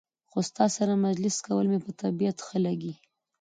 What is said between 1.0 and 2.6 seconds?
مجلس کول مې په طبیعت ښه